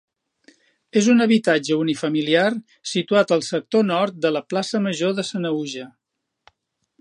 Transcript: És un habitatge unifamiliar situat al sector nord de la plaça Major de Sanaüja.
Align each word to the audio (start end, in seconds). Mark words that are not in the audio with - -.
És 1.01 1.09
un 1.11 1.25
habitatge 1.25 1.77
unifamiliar 1.81 2.47
situat 2.93 3.35
al 3.37 3.45
sector 3.49 3.85
nord 3.91 4.19
de 4.25 4.33
la 4.39 4.43
plaça 4.55 4.83
Major 4.87 5.15
de 5.21 5.27
Sanaüja. 5.29 5.87